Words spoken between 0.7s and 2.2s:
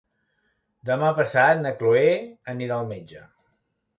Demà passat na Chloé